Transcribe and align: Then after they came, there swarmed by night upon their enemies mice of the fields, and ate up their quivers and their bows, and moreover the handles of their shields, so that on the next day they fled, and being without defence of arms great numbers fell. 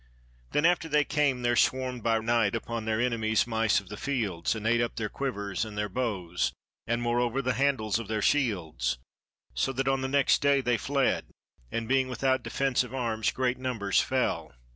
Then 0.51 0.65
after 0.65 0.89
they 0.89 1.03
came, 1.05 1.43
there 1.43 1.55
swarmed 1.55 2.01
by 2.01 2.17
night 2.17 2.55
upon 2.55 2.85
their 2.85 2.99
enemies 2.99 3.45
mice 3.45 3.79
of 3.79 3.89
the 3.89 3.97
fields, 3.97 4.55
and 4.55 4.65
ate 4.65 4.81
up 4.81 4.95
their 4.95 5.09
quivers 5.09 5.63
and 5.63 5.77
their 5.77 5.89
bows, 5.89 6.53
and 6.87 7.03
moreover 7.03 7.39
the 7.39 7.53
handles 7.53 7.99
of 7.99 8.07
their 8.07 8.19
shields, 8.23 8.97
so 9.53 9.71
that 9.73 9.87
on 9.87 10.01
the 10.01 10.07
next 10.07 10.41
day 10.41 10.59
they 10.59 10.77
fled, 10.77 11.25
and 11.71 11.87
being 11.87 12.07
without 12.07 12.41
defence 12.41 12.83
of 12.83 12.95
arms 12.95 13.29
great 13.31 13.59
numbers 13.59 13.99
fell. 14.01 14.55